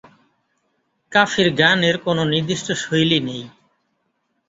কাফির 1.11 1.47
গানের 1.55 1.95
কোনও 1.97 2.23
নির্দিষ্ট 2.25 2.67
শৈলী 2.81 3.19
নেই। 3.19 3.43